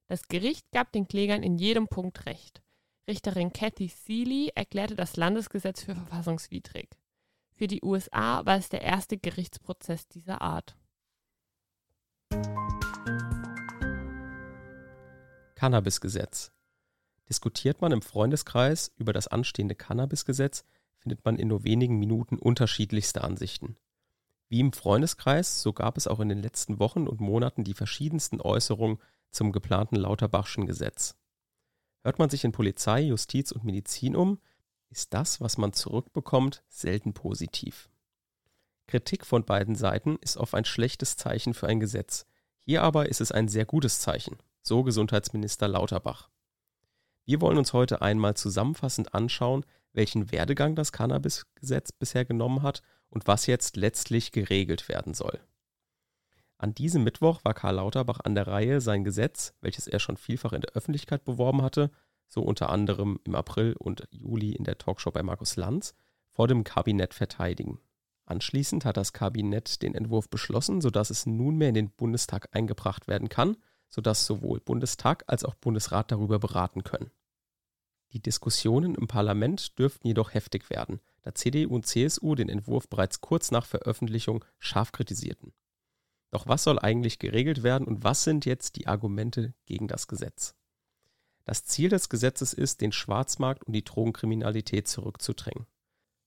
Das 0.08 0.28
Gericht 0.28 0.70
gab 0.72 0.92
den 0.92 1.08
Klägern 1.08 1.44
in 1.44 1.58
jedem 1.58 1.88
Punkt 1.88 2.26
recht. 2.26 2.62
Richterin 3.08 3.54
Kathy 3.54 3.88
Seeley 3.88 4.52
erklärte 4.54 4.96
das 4.96 5.16
Landesgesetz 5.16 5.84
für 5.84 5.96
verfassungswidrig. 5.96 6.90
Für 7.54 7.68
die 7.68 7.82
USA 7.84 8.46
war 8.46 8.58
es 8.58 8.68
der 8.68 8.82
erste 8.82 9.18
Gerichtsprozess 9.18 10.10
dieser 10.10 10.42
Art. 10.42 10.76
Cannabisgesetz. 15.56 16.52
Diskutiert 17.30 17.82
man 17.82 17.92
im 17.92 18.02
Freundeskreis 18.02 18.92
über 18.98 19.14
das 19.14 19.28
anstehende 19.28 19.76
Cannabisgesetz, 19.76 20.64
findet 20.98 21.26
man 21.26 21.38
in 21.38 21.48
nur 21.48 21.64
wenigen 21.64 21.98
Minuten 21.98 22.38
unterschiedlichste 22.38 23.24
Ansichten. 23.24 23.78
Wie 24.48 24.60
im 24.60 24.74
Freundeskreis, 24.74 25.62
so 25.62 25.74
gab 25.74 25.98
es 25.98 26.08
auch 26.08 26.20
in 26.20 26.30
den 26.30 26.42
letzten 26.42 26.80
Wochen 26.80 27.08
und 27.08 27.20
Monaten 27.20 27.64
die 27.64 27.74
verschiedensten 27.74 28.42
Äußerungen 28.42 29.00
zum 29.32 29.52
geplanten 29.52 29.96
Lauterbachschen 29.96 30.68
Gesetz. 30.68 31.16
Hört 32.04 32.20
man 32.20 32.30
sich 32.30 32.44
in 32.44 32.52
Polizei, 32.52 33.02
Justiz 33.02 33.52
und 33.52 33.64
Medizin 33.64 34.16
um, 34.16 34.40
ist 34.90 35.14
das, 35.14 35.42
was 35.42 35.58
man 35.58 35.74
zurückbekommt, 35.74 36.64
selten 36.70 37.14
positiv. 37.14 37.90
Kritik 38.88 39.26
von 39.26 39.44
beiden 39.44 39.74
Seiten 39.74 40.18
ist 40.22 40.38
oft 40.38 40.54
ein 40.54 40.66
schlechtes 40.66 41.18
Zeichen 41.18 41.56
für 41.56 41.68
ein 41.68 41.80
Gesetz. 41.80 42.28
Hier 42.60 42.84
aber 42.84 43.10
ist 43.10 43.22
es 43.22 43.32
ein 43.32 43.48
sehr 43.48 43.66
gutes 43.66 44.00
Zeichen, 44.00 44.38
so 44.68 44.84
Gesundheitsminister 44.84 45.68
Lauterbach. 45.68 46.30
Wir 47.26 47.40
wollen 47.40 47.58
uns 47.58 47.74
heute 47.74 48.02
einmal 48.02 48.36
zusammenfassend 48.36 49.14
anschauen, 49.14 49.66
welchen 49.94 50.32
Werdegang 50.32 50.76
das 50.76 50.92
Cannabisgesetz 50.92 51.92
bisher 51.92 52.26
genommen 52.26 52.64
hat 52.64 52.82
und 53.10 53.28
was 53.28 53.46
jetzt 53.46 53.78
letztlich 53.78 54.32
geregelt 54.32 54.90
werden 54.90 55.14
soll. 55.14 55.40
An 56.58 56.74
diesem 56.74 57.04
Mittwoch 57.04 57.42
war 57.44 57.54
Karl 57.54 57.76
Lauterbach 57.76 58.22
an 58.24 58.34
der 58.34 58.48
Reihe, 58.48 58.82
sein 58.82 59.04
Gesetz, 59.04 59.54
welches 59.62 59.88
er 59.88 60.00
schon 60.00 60.18
vielfach 60.18 60.54
in 60.54 60.62
der 60.62 60.72
Öffentlichkeit 60.72 61.24
beworben 61.26 61.62
hatte, 61.62 61.92
so 62.28 62.42
unter 62.42 62.70
anderem 62.70 63.20
im 63.24 63.36
April 63.36 63.76
und 63.78 64.08
Juli 64.10 64.52
in 64.52 64.64
der 64.64 64.78
Talkshow 64.78 65.12
bei 65.12 65.22
Markus 65.22 65.58
Lanz, 65.58 65.94
vor 66.32 66.48
dem 66.48 66.64
Kabinett 66.64 67.14
verteidigen. 67.14 67.80
Anschließend 68.26 68.84
hat 68.86 68.98
das 68.98 69.14
Kabinett 69.14 69.84
den 69.84 69.94
Entwurf 69.94 70.30
beschlossen, 70.30 70.82
sodass 70.82 71.12
es 71.12 71.28
nunmehr 71.28 71.70
in 71.70 71.76
den 71.76 71.92
Bundestag 71.92 72.50
eingebracht 72.52 73.08
werden 73.08 73.30
kann, 73.30 73.58
sodass 73.90 74.26
sowohl 74.26 74.60
Bundestag 74.60 75.24
als 75.28 75.44
auch 75.44 75.56
Bundesrat 75.56 76.12
darüber 76.12 76.40
beraten 76.40 76.84
können. 76.84 77.12
Die 78.12 78.22
Diskussionen 78.22 78.96
im 78.96 79.08
Parlament 79.08 79.78
dürften 79.78 80.08
jedoch 80.08 80.34
heftig 80.34 80.70
werden, 80.70 81.02
da 81.22 81.36
CDU 81.36 81.76
und 81.76 81.86
CSU 81.86 82.36
den 82.36 82.50
Entwurf 82.50 82.88
bereits 82.88 83.20
kurz 83.20 83.52
nach 83.52 83.66
Veröffentlichung 83.66 84.46
scharf 84.60 84.92
kritisierten. 84.92 85.54
Doch 86.32 86.48
was 86.48 86.64
soll 86.64 86.80
eigentlich 86.80 87.20
geregelt 87.20 87.64
werden 87.64 87.88
und 87.88 88.04
was 88.04 88.24
sind 88.24 88.46
jetzt 88.46 88.76
die 88.76 88.88
Argumente 88.88 89.54
gegen 89.66 89.88
das 89.88 90.08
Gesetz? 90.08 90.56
Das 91.46 91.64
Ziel 91.64 91.90
des 91.90 92.10
Gesetzes 92.10 92.54
ist, 92.54 92.82
den 92.82 92.92
Schwarzmarkt 92.92 93.64
und 93.66 93.74
die 93.74 93.84
Drogenkriminalität 93.84 94.88
zurückzudrängen. 94.88 95.68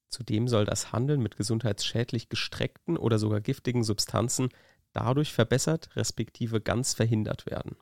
Zudem 0.08 0.48
soll 0.48 0.64
das 0.64 0.92
Handeln 0.92 1.20
mit 1.20 1.36
gesundheitsschädlich 1.36 2.28
gestreckten 2.28 2.96
oder 2.96 3.18
sogar 3.18 3.40
giftigen 3.40 3.84
Substanzen 3.84 4.48
dadurch 4.92 5.32
verbessert 5.32 5.94
respektive 5.96 6.60
ganz 6.60 6.94
verhindert 6.94 7.46
werden. 7.46 7.76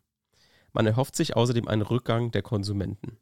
Man 0.72 0.86
erhofft 0.86 1.16
sich 1.16 1.36
außerdem 1.36 1.68
einen 1.68 1.82
Rückgang 1.82 2.30
der 2.30 2.42
Konsumenten. 2.42 3.18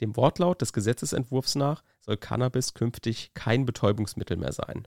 Dem 0.00 0.16
Wortlaut 0.16 0.60
des 0.60 0.72
Gesetzesentwurfs 0.72 1.54
nach 1.54 1.82
soll 2.00 2.16
Cannabis 2.16 2.74
künftig 2.74 3.32
kein 3.34 3.64
Betäubungsmittel 3.64 4.36
mehr 4.36 4.52
sein. 4.52 4.86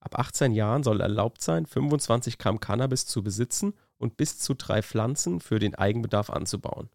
Ab 0.00 0.18
18 0.18 0.52
Jahren 0.52 0.84
soll 0.84 1.00
erlaubt 1.00 1.42
sein, 1.42 1.66
25 1.66 2.38
Gramm 2.38 2.60
Cannabis 2.60 3.06
zu 3.06 3.22
besitzen 3.22 3.74
und 3.98 4.16
bis 4.16 4.38
zu 4.38 4.54
drei 4.54 4.82
Pflanzen 4.82 5.40
für 5.40 5.58
den 5.58 5.74
Eigenbedarf 5.74 6.30
anzubauen. 6.30 6.90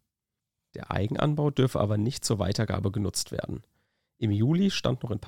Der 0.74 0.90
Eigenanbau 0.90 1.50
dürfe 1.50 1.80
aber 1.80 1.98
nicht 1.98 2.24
zur 2.24 2.38
Weitergabe 2.38 2.90
genutzt 2.90 3.30
werden. 3.30 3.62
Im 4.16 4.30
Juli 4.30 4.70
stand 4.70 5.02
noch 5.02 5.10
in 5.10 5.20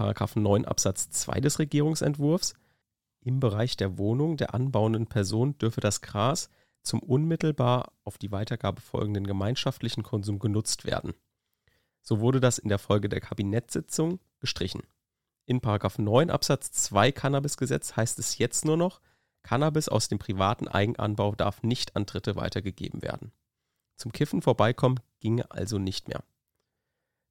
9 0.42 0.64
Absatz 0.64 1.10
2 1.10 1.40
des 1.40 1.58
Regierungsentwurfs, 1.58 2.54
im 3.24 3.40
Bereich 3.40 3.76
der 3.76 3.98
Wohnung 3.98 4.36
der 4.36 4.54
anbauenden 4.54 5.06
Person 5.06 5.58
dürfe 5.58 5.80
das 5.80 6.02
Gras 6.02 6.50
zum 6.82 7.00
unmittelbar 7.00 7.92
auf 8.04 8.18
die 8.18 8.30
Weitergabe 8.30 8.82
folgenden 8.82 9.26
gemeinschaftlichen 9.26 10.02
Konsum 10.02 10.38
genutzt 10.38 10.84
werden. 10.84 11.14
So 12.02 12.20
wurde 12.20 12.38
das 12.38 12.58
in 12.58 12.68
der 12.68 12.78
Folge 12.78 13.08
der 13.08 13.20
Kabinettssitzung 13.20 14.20
gestrichen. 14.38 14.82
In 15.46 15.60
9 15.62 16.30
Absatz 16.30 16.70
2 16.72 17.12
Cannabisgesetz 17.12 17.96
heißt 17.96 18.18
es 18.18 18.36
jetzt 18.38 18.66
nur 18.66 18.76
noch, 18.76 19.00
Cannabis 19.42 19.88
aus 19.88 20.08
dem 20.08 20.18
privaten 20.18 20.68
Eigenanbau 20.68 21.34
darf 21.34 21.62
nicht 21.62 21.96
an 21.96 22.06
Dritte 22.06 22.36
weitergegeben 22.36 23.02
werden. 23.02 23.32
Zum 23.96 24.12
Kiffen 24.12 24.42
vorbeikommen 24.42 25.00
ginge 25.20 25.50
also 25.50 25.78
nicht 25.78 26.08
mehr. 26.08 26.24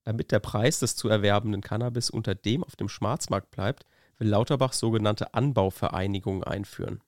Damit 0.03 0.31
der 0.31 0.39
Preis 0.39 0.79
des 0.79 0.95
zu 0.95 1.07
erwerbenden 1.07 1.61
Cannabis 1.61 2.09
unter 2.09 2.35
dem 2.35 2.63
auf 2.63 2.75
dem 2.75 2.89
Schwarzmarkt 2.89 3.51
bleibt, 3.51 3.85
will 4.23 4.29
Lauterbach 4.29 4.73
sogenannte 4.73 5.33
Anbauvereinigungen 5.33 6.43
einführen. 6.43 7.01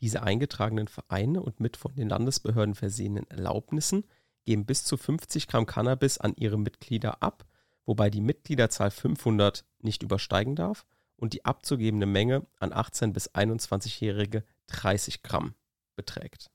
Diese 0.00 0.22
eingetragenen 0.22 0.88
Vereine 0.88 1.42
und 1.42 1.60
mit 1.60 1.76
von 1.76 1.94
den 1.94 2.08
Landesbehörden 2.08 2.74
versehenen 2.74 3.30
Erlaubnissen 3.30 4.04
geben 4.44 4.66
bis 4.66 4.84
zu 4.84 4.96
50 4.96 5.46
Gramm 5.46 5.66
Cannabis 5.66 6.18
an 6.18 6.34
ihre 6.36 6.58
Mitglieder 6.58 7.22
ab 7.22 7.46
wobei 7.84 8.10
die 8.10 8.20
Mitgliederzahl 8.20 8.90
500 8.90 9.64
nicht 9.80 10.02
übersteigen 10.02 10.56
darf 10.56 10.86
und 11.16 11.32
die 11.32 11.44
abzugebende 11.44 12.06
Menge 12.06 12.46
an 12.58 12.72
18 12.72 13.12
bis 13.12 13.30
21-Jährige 13.30 14.44
30 14.68 15.22
Gramm 15.22 15.54
beträgt. 15.96 16.50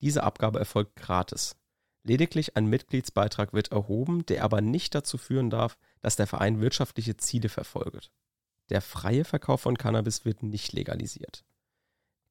Diese 0.00 0.22
Abgabe 0.22 0.58
erfolgt 0.58 0.96
gratis. 0.96 1.56
Lediglich 2.02 2.56
ein 2.56 2.66
Mitgliedsbeitrag 2.66 3.52
wird 3.52 3.72
erhoben, 3.72 4.24
der 4.26 4.44
aber 4.44 4.60
nicht 4.60 4.94
dazu 4.94 5.18
führen 5.18 5.50
darf, 5.50 5.76
dass 6.00 6.16
der 6.16 6.26
Verein 6.26 6.60
wirtschaftliche 6.60 7.16
Ziele 7.16 7.48
verfolgt. 7.48 8.12
Der 8.70 8.80
freie 8.80 9.24
Verkauf 9.24 9.60
von 9.60 9.78
Cannabis 9.78 10.24
wird 10.24 10.42
nicht 10.42 10.72
legalisiert. 10.72 11.44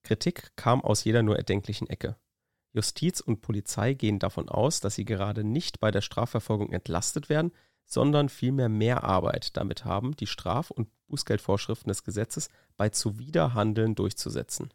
Kritik 0.03 0.55
kam 0.55 0.81
aus 0.81 1.03
jeder 1.03 1.23
nur 1.23 1.37
erdenklichen 1.37 1.89
Ecke. 1.89 2.17
Justiz 2.73 3.21
und 3.21 3.41
Polizei 3.41 3.93
gehen 3.93 4.19
davon 4.19 4.49
aus, 4.49 4.81
dass 4.81 4.95
sie 4.95 5.05
gerade 5.05 5.43
nicht 5.43 5.79
bei 5.79 5.91
der 5.91 6.01
Strafverfolgung 6.01 6.71
entlastet 6.73 7.29
werden, 7.29 7.51
sondern 7.85 8.29
vielmehr 8.29 8.67
mehr 8.67 9.03
Arbeit 9.03 9.55
damit 9.55 9.85
haben, 9.85 10.15
die 10.15 10.27
Straf- 10.27 10.71
und 10.71 10.89
Bußgeldvorschriften 11.07 11.89
des 11.89 12.03
Gesetzes 12.03 12.49
bei 12.75 12.89
Zuwiderhandeln 12.89 13.95
durchzusetzen. 13.95 14.73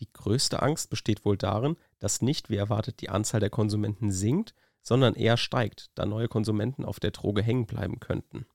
Die 0.00 0.12
größte 0.12 0.62
Angst 0.62 0.90
besteht 0.90 1.24
wohl 1.24 1.36
darin, 1.36 1.76
dass 1.98 2.22
nicht 2.22 2.50
wie 2.50 2.56
erwartet 2.56 3.00
die 3.00 3.08
Anzahl 3.08 3.40
der 3.40 3.50
Konsumenten 3.50 4.10
sinkt, 4.12 4.54
sondern 4.82 5.14
eher 5.14 5.36
steigt, 5.36 5.90
da 5.94 6.06
neue 6.06 6.28
Konsumenten 6.28 6.84
auf 6.84 7.00
der 7.00 7.10
Droge 7.10 7.42
hängen 7.42 7.66
bleiben 7.66 7.98
könnten. 7.98 8.46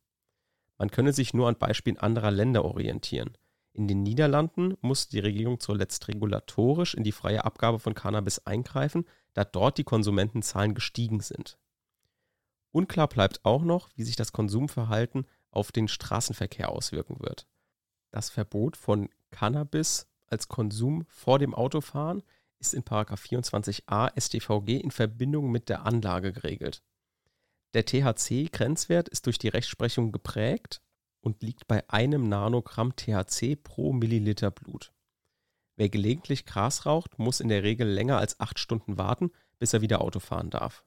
Man 0.81 0.89
könne 0.89 1.13
sich 1.13 1.35
nur 1.35 1.47
an 1.47 1.59
Beispielen 1.59 1.99
anderer 1.99 2.31
Länder 2.31 2.65
orientieren. 2.65 3.37
In 3.71 3.87
den 3.87 4.01
Niederlanden 4.01 4.77
musste 4.81 5.11
die 5.11 5.19
Regierung 5.19 5.59
zuletzt 5.59 6.07
regulatorisch 6.07 6.95
in 6.95 7.03
die 7.03 7.11
freie 7.11 7.45
Abgabe 7.45 7.77
von 7.77 7.93
Cannabis 7.93 8.47
eingreifen, 8.47 9.05
da 9.35 9.45
dort 9.45 9.77
die 9.77 9.83
Konsumentenzahlen 9.83 10.73
gestiegen 10.73 11.19
sind. 11.19 11.59
Unklar 12.71 13.07
bleibt 13.07 13.45
auch 13.45 13.61
noch, 13.61 13.89
wie 13.93 14.01
sich 14.01 14.15
das 14.15 14.31
Konsumverhalten 14.31 15.27
auf 15.51 15.71
den 15.71 15.87
Straßenverkehr 15.87 16.69
auswirken 16.69 17.19
wird. 17.19 17.45
Das 18.09 18.31
Verbot 18.31 18.75
von 18.75 19.07
Cannabis 19.29 20.07
als 20.25 20.47
Konsum 20.47 21.05
vor 21.09 21.37
dem 21.37 21.53
Autofahren 21.53 22.23
ist 22.57 22.73
in 22.73 22.81
24a 22.81 24.19
StVG 24.19 24.77
in 24.77 24.89
Verbindung 24.89 25.51
mit 25.51 25.69
der 25.69 25.85
Anlage 25.85 26.33
geregelt. 26.33 26.81
Der 27.73 27.85
THC-Grenzwert 27.85 29.07
ist 29.07 29.25
durch 29.25 29.37
die 29.37 29.47
Rechtsprechung 29.47 30.11
geprägt 30.11 30.81
und 31.21 31.41
liegt 31.41 31.67
bei 31.67 31.89
einem 31.89 32.27
Nanogramm 32.27 32.95
THC 32.95 33.55
pro 33.55 33.93
Milliliter 33.93 34.51
Blut. 34.51 34.91
Wer 35.77 35.89
gelegentlich 35.89 36.45
Gras 36.45 36.85
raucht, 36.85 37.17
muss 37.17 37.39
in 37.39 37.47
der 37.47 37.63
Regel 37.63 37.87
länger 37.87 38.17
als 38.17 38.39
acht 38.39 38.59
Stunden 38.59 38.97
warten, 38.97 39.31
bis 39.57 39.73
er 39.73 39.81
wieder 39.81 40.01
Auto 40.01 40.19
fahren 40.19 40.49
darf. 40.49 40.83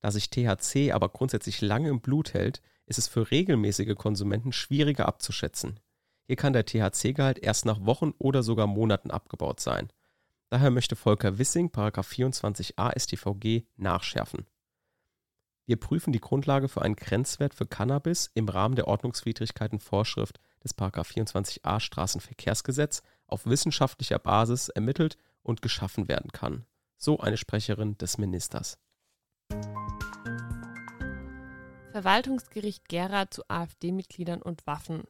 Da 0.00 0.10
sich 0.10 0.30
THC 0.30 0.92
aber 0.92 1.08
grundsätzlich 1.08 1.60
lange 1.60 1.88
im 1.88 2.00
Blut 2.00 2.34
hält, 2.34 2.62
ist 2.86 2.98
es 2.98 3.08
für 3.08 3.30
regelmäßige 3.30 3.94
Konsumenten 3.96 4.52
schwieriger 4.52 5.06
abzuschätzen. 5.06 5.78
Hier 6.26 6.36
kann 6.36 6.52
der 6.52 6.66
THC-Gehalt 6.66 7.38
erst 7.38 7.64
nach 7.64 7.84
Wochen 7.84 8.12
oder 8.18 8.42
sogar 8.42 8.66
Monaten 8.66 9.10
abgebaut 9.10 9.60
sein. 9.60 9.92
Daher 10.50 10.70
möchte 10.70 10.96
Volker 10.96 11.38
Wissing 11.38 11.68
24a 11.68 12.98
StVG 12.98 13.66
nachschärfen. 13.76 14.46
Wir 15.68 15.76
prüfen 15.76 16.14
die 16.14 16.20
Grundlage 16.20 16.66
für 16.66 16.80
einen 16.80 16.96
Grenzwert 16.96 17.52
für 17.52 17.66
Cannabis 17.66 18.30
im 18.32 18.48
Rahmen 18.48 18.74
der 18.74 18.88
Ordnungswidrigkeitenvorschrift 18.88 20.40
des 20.64 20.74
24a 20.74 21.78
Straßenverkehrsgesetz 21.78 23.02
auf 23.26 23.44
wissenschaftlicher 23.44 24.18
Basis 24.18 24.70
ermittelt 24.70 25.18
und 25.42 25.60
geschaffen 25.60 26.08
werden 26.08 26.32
kann. 26.32 26.64
So 26.96 27.20
eine 27.20 27.36
Sprecherin 27.36 27.98
des 27.98 28.16
Ministers. 28.16 28.78
Verwaltungsgericht 31.92 32.88
Gera 32.88 33.30
zu 33.30 33.42
AfD-Mitgliedern 33.50 34.40
und 34.40 34.66
Waffen. 34.66 35.04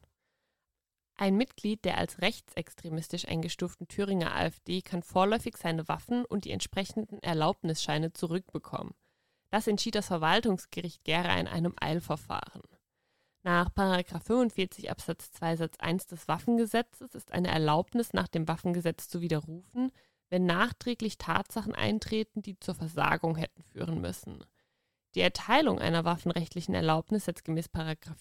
Ein 1.14 1.36
Mitglied 1.36 1.84
der 1.84 1.98
als 1.98 2.20
rechtsextremistisch 2.20 3.28
eingestuften 3.28 3.86
Thüringer 3.86 4.34
AfD 4.34 4.82
kann 4.82 5.04
vorläufig 5.04 5.56
seine 5.56 5.86
Waffen 5.86 6.24
und 6.24 6.46
die 6.46 6.50
entsprechenden 6.50 7.22
Erlaubnisscheine 7.22 8.12
zurückbekommen. 8.12 8.94
Das 9.50 9.66
entschied 9.66 9.94
das 9.94 10.08
Verwaltungsgericht 10.08 11.04
Gera 11.04 11.38
in 11.38 11.48
einem 11.48 11.74
Eilverfahren. 11.80 12.62
Nach 13.42 13.70
45 13.74 14.90
Absatz 14.90 15.30
2 15.32 15.56
Satz 15.56 15.76
1 15.78 16.06
des 16.06 16.28
Waffengesetzes 16.28 17.14
ist 17.14 17.32
eine 17.32 17.48
Erlaubnis 17.48 18.12
nach 18.12 18.28
dem 18.28 18.46
Waffengesetz 18.46 19.08
zu 19.08 19.20
widerrufen, 19.20 19.90
wenn 20.28 20.44
nachträglich 20.44 21.16
Tatsachen 21.16 21.74
eintreten, 21.74 22.42
die 22.42 22.58
zur 22.58 22.74
Versagung 22.74 23.36
hätten 23.36 23.62
führen 23.62 24.00
müssen. 24.00 24.44
Die 25.14 25.22
Erteilung 25.22 25.78
einer 25.78 26.04
waffenrechtlichen 26.04 26.74
Erlaubnis 26.74 27.24
setzt 27.24 27.44
gemäß 27.44 27.70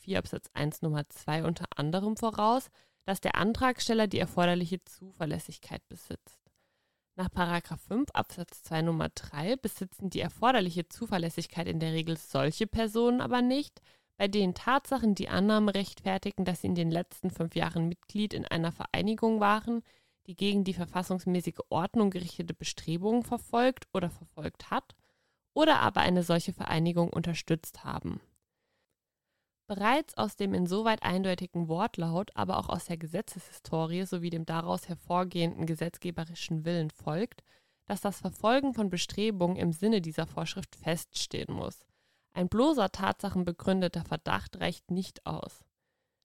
4 0.02 0.20
Absatz 0.20 0.50
1 0.54 0.82
Nummer 0.82 1.10
2 1.10 1.44
unter 1.44 1.66
anderem 1.76 2.16
voraus, 2.16 2.70
dass 3.04 3.20
der 3.20 3.36
Antragsteller 3.36 4.08
die 4.08 4.20
erforderliche 4.20 4.84
Zuverlässigkeit 4.86 5.86
besitzt. 5.90 6.47
Nach 7.20 7.30
5 7.32 8.12
Absatz 8.12 8.62
2 8.62 8.84
Nummer 8.84 9.10
3 9.10 9.56
besitzen 9.56 10.12
die 10.12 10.20
erforderliche 10.20 10.88
Zuverlässigkeit 10.88 11.68
in 11.68 11.80
der 11.80 11.92
Regel 11.92 12.16
solche 12.16 12.68
Personen 12.68 13.22
aber 13.22 13.42
nicht, 13.42 13.82
bei 14.18 14.28
denen 14.28 14.54
Tatsachen 14.54 15.16
die 15.16 15.28
Annahme 15.28 15.74
rechtfertigen, 15.74 16.46
dass 16.46 16.62
sie 16.62 16.68
in 16.68 16.76
den 16.76 16.92
letzten 16.92 17.32
fünf 17.32 17.56
Jahren 17.56 17.88
Mitglied 17.88 18.36
in 18.36 18.46
einer 18.46 18.72
Vereinigung 18.72 19.40
waren, 19.40 19.82
die 20.28 20.36
gegen 20.36 20.64
die 20.64 20.76
verfassungsmäßige 20.76 21.62
Ordnung 21.70 22.12
gerichtete 22.12 22.54
Bestrebungen 22.54 23.24
verfolgt 23.24 23.88
oder 23.96 24.12
verfolgt 24.12 24.70
hat 24.70 24.96
oder 25.56 25.80
aber 25.80 26.02
eine 26.02 26.22
solche 26.22 26.54
Vereinigung 26.54 27.12
unterstützt 27.12 27.84
haben. 27.84 28.22
Bereits 29.68 30.18
aus 30.18 30.38
dem 30.38 30.54
insoweit 30.54 31.04
eindeutigen 31.04 31.68
Wortlaut, 31.68 32.32
aber 32.36 32.58
auch 32.58 32.70
aus 32.70 32.86
der 32.86 32.96
Gesetzeshistorie 32.96 34.06
sowie 34.06 34.30
dem 34.30 34.46
daraus 34.46 34.88
hervorgehenden 34.88 35.66
gesetzgeberischen 35.66 36.64
Willen 36.64 36.90
folgt, 36.90 37.44
dass 37.86 38.00
das 38.00 38.22
Verfolgen 38.22 38.74
von 38.74 38.90
Bestrebungen 38.90 39.58
im 39.58 39.74
Sinne 39.74 40.02
dieser 40.02 40.26
Vorschrift 40.26 40.76
feststehen 40.78 41.54
muss. 41.54 41.86
Ein 42.34 42.48
bloßer 42.48 42.92
Tatsachenbegründeter 42.92 44.06
Verdacht 44.06 44.58
reicht 44.60 44.90
nicht 44.90 45.26
aus. 45.26 45.66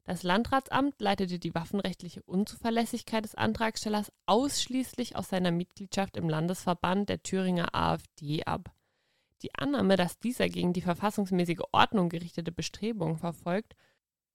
Das 0.05 0.23
Landratsamt 0.23 1.01
leitete 1.01 1.39
die 1.39 1.55
waffenrechtliche 1.55 2.23
Unzuverlässigkeit 2.25 3.25
des 3.25 3.35
Antragstellers 3.35 4.13
ausschließlich 4.27 5.17
aus 5.17 5.29
seiner 5.29 5.53
Mitgliedschaft 5.53 6.17
im 6.17 6.29
Landesverband 6.29 7.09
der 7.09 7.23
Thüringer 7.23 7.75
AfD 7.75 8.45
ab. 8.45 8.73
Die 9.43 9.55
Annahme, 9.55 9.97
dass 9.97 10.19
dieser 10.19 10.49
gegen 10.49 10.73
die 10.73 10.83
verfassungsmäßige 10.83 11.63
Ordnung 11.73 12.09
gerichtete 12.09 12.53
Bestrebungen 12.53 13.19
verfolgt, 13.19 13.75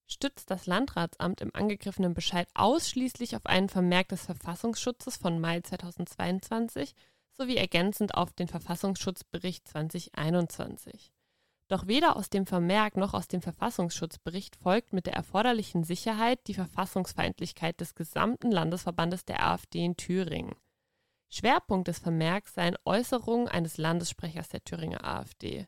stützt 0.06 0.52
das 0.52 0.66
Landratsamt 0.68 1.42
im 1.42 1.54
angegriffenen 1.54 2.14
Bescheid 2.14 2.48
ausschließlich 2.54 3.36
auf 3.36 3.46
einen 3.46 3.70
Vermerk 3.70 4.10
des 4.10 4.26
Verfassungsschutzes 4.26 5.18
von 5.18 5.40
Mai 5.40 5.62
2022 5.62 6.94
sowie 7.32 7.58
ergänzend 7.58 8.16
auf 8.16 8.34
den 8.34 8.48
Verfassungsschutzbericht 8.48 9.68
2021. 9.68 11.14
Doch 11.70 11.88
weder 11.88 12.16
aus 12.16 12.30
dem 12.30 12.46
Vermerk 12.46 12.96
noch 12.96 13.14
aus 13.14 13.28
dem 13.28 13.42
Verfassungsschutzbericht 13.42 14.56
folgt 14.56 14.94
mit 14.94 15.06
der 15.06 15.14
erforderlichen 15.14 15.84
Sicherheit 15.84 16.40
die 16.48 16.54
Verfassungsfeindlichkeit 16.54 17.80
des 17.82 17.94
gesamten 17.94 18.52
Landesverbandes 18.52 19.26
der 19.26 19.46
AfD 19.46 19.84
in 19.84 19.98
Thüringen. 19.98 20.56
Schwerpunkt 21.30 21.88
des 21.88 22.00
Vermerks 22.00 22.54
seien 22.54 22.78
Äußerungen 22.86 23.48
eines 23.48 23.78
Landessprechers 23.78 24.50
der 24.50 24.64
Thüringer 24.64 25.04
AfD. 25.04 25.68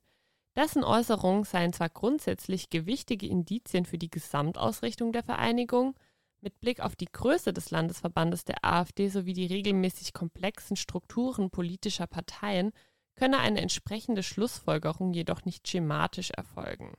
Dessen 0.55 0.83
Äußerungen 0.83 1.43
seien 1.43 1.73
zwar 1.73 1.89
grundsätzlich 1.89 2.69
gewichtige 2.69 3.27
Indizien 3.27 3.85
für 3.85 3.97
die 3.97 4.09
Gesamtausrichtung 4.09 5.11
der 5.11 5.23
Vereinigung, 5.23 5.95
mit 6.41 6.59
Blick 6.61 6.79
auf 6.79 6.95
die 6.95 7.11
Größe 7.11 7.51
des 7.51 7.69
Landesverbandes 7.71 8.45
der 8.45 8.63
AfD 8.63 9.09
sowie 9.09 9.33
die 9.33 9.45
regelmäßig 9.45 10.13
komplexen 10.13 10.77
Strukturen 10.77 11.49
politischer 11.49 12.07
Parteien 12.07 12.71
könne 13.15 13.39
eine 13.39 13.59
entsprechende 13.59 14.23
Schlussfolgerung 14.23 15.13
jedoch 15.13 15.43
nicht 15.43 15.67
schematisch 15.67 16.31
erfolgen. 16.31 16.93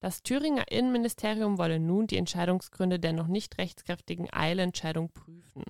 Das 0.00 0.22
Thüringer 0.22 0.70
Innenministerium 0.70 1.56
wolle 1.56 1.80
nun 1.80 2.06
die 2.06 2.18
Entscheidungsgründe 2.18 3.00
der 3.00 3.14
noch 3.14 3.26
nicht 3.26 3.56
rechtskräftigen 3.56 4.30
Eilentscheidung 4.30 5.10
prüfen. 5.10 5.64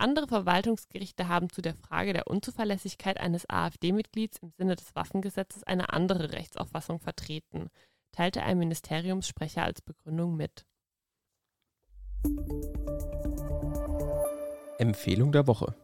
Andere 0.00 0.26
Verwaltungsgerichte 0.28 1.28
haben 1.28 1.50
zu 1.50 1.60
der 1.60 1.74
Frage 1.74 2.14
der 2.14 2.26
Unzuverlässigkeit 2.26 3.20
eines 3.20 3.44
AfD-Mitglieds 3.50 4.38
im 4.38 4.50
Sinne 4.56 4.74
des 4.74 4.94
Waffengesetzes 4.94 5.62
eine 5.62 5.92
andere 5.92 6.32
Rechtsauffassung 6.32 7.00
vertreten, 7.00 7.68
teilte 8.10 8.42
ein 8.42 8.56
Ministeriumssprecher 8.56 9.62
als 9.62 9.82
Begründung 9.82 10.36
mit. 10.36 10.64
Empfehlung 14.78 15.32
der 15.32 15.46
Woche. 15.46 15.74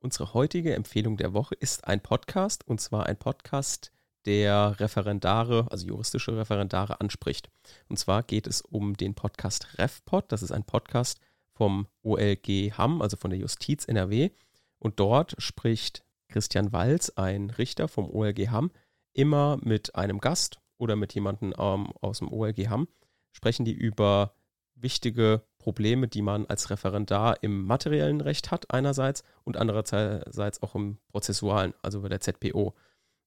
Unsere 0.00 0.34
heutige 0.34 0.74
Empfehlung 0.74 1.16
der 1.16 1.32
Woche 1.32 1.54
ist 1.54 1.86
ein 1.86 2.00
Podcast, 2.00 2.66
und 2.66 2.80
zwar 2.80 3.06
ein 3.06 3.18
Podcast, 3.18 3.92
der 4.26 4.80
Referendare, 4.80 5.68
also 5.70 5.86
juristische 5.86 6.36
Referendare 6.36 7.00
anspricht. 7.00 7.50
Und 7.88 8.00
zwar 8.00 8.24
geht 8.24 8.48
es 8.48 8.62
um 8.62 8.96
den 8.96 9.14
Podcast 9.14 9.78
RefPod. 9.78 10.32
Das 10.32 10.42
ist 10.42 10.50
ein 10.50 10.64
Podcast 10.64 11.20
vom 11.58 11.88
OLG 12.04 12.72
Hamm, 12.78 13.02
also 13.02 13.16
von 13.16 13.30
der 13.30 13.40
Justiz 13.40 13.84
NRW. 13.84 14.30
Und 14.78 15.00
dort 15.00 15.34
spricht 15.38 16.04
Christian 16.28 16.72
Walz, 16.72 17.10
ein 17.16 17.50
Richter 17.50 17.88
vom 17.88 18.08
OLG 18.08 18.48
Hamm, 18.50 18.70
immer 19.12 19.58
mit 19.60 19.96
einem 19.96 20.20
Gast 20.20 20.60
oder 20.78 20.94
mit 20.94 21.14
jemandem 21.14 21.52
ähm, 21.58 21.92
aus 22.00 22.20
dem 22.20 22.32
OLG 22.32 22.68
Hamm, 22.68 22.86
sprechen 23.32 23.64
die 23.64 23.72
über 23.72 24.34
wichtige 24.76 25.42
Probleme, 25.58 26.06
die 26.06 26.22
man 26.22 26.46
als 26.46 26.70
Referendar 26.70 27.42
im 27.42 27.64
materiellen 27.66 28.20
Recht 28.20 28.52
hat, 28.52 28.72
einerseits 28.72 29.24
und 29.42 29.56
andererseits 29.56 30.62
auch 30.62 30.76
im 30.76 30.98
prozessualen, 31.08 31.74
also 31.82 32.02
bei 32.02 32.08
der 32.08 32.20
ZPO. 32.20 32.76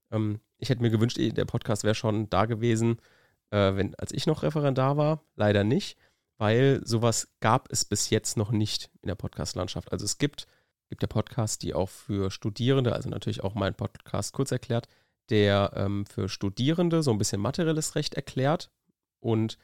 Ähm, 0.09 0.39
ich 0.57 0.69
hätte 0.69 0.81
mir 0.81 0.89
gewünscht, 0.89 1.17
der 1.19 1.45
Podcast 1.45 1.83
wäre 1.83 1.95
schon 1.95 2.29
da 2.29 2.45
gewesen, 2.45 3.01
äh, 3.49 3.75
wenn, 3.75 3.93
als 3.95 4.13
ich 4.13 4.25
noch 4.25 4.43
Referendar 4.43 4.95
war. 4.95 5.21
Leider 5.35 5.65
nicht 5.65 5.97
weil 6.41 6.81
sowas 6.83 7.27
gab 7.39 7.71
es 7.71 7.85
bis 7.85 8.09
jetzt 8.09 8.35
noch 8.35 8.49
nicht 8.49 8.89
in 9.03 9.07
der 9.09 9.15
Podcast-Landschaft. 9.15 9.91
Also 9.91 10.05
es 10.05 10.17
gibt, 10.17 10.47
gibt 10.89 11.03
ja 11.03 11.07
Podcasts, 11.07 11.59
die 11.59 11.75
auch 11.75 11.87
für 11.87 12.31
Studierende, 12.31 12.93
also 12.93 13.09
natürlich 13.09 13.43
auch 13.43 13.53
mein 13.53 13.75
Podcast 13.75 14.33
kurz 14.33 14.51
erklärt, 14.51 14.87
der 15.29 15.71
ähm, 15.75 16.03
für 16.07 16.29
Studierende 16.29 17.03
so 17.03 17.11
ein 17.11 17.19
bisschen 17.19 17.39
materielles 17.39 17.93
Recht 17.93 18.15
erklärt 18.15 18.71
und 19.19 19.59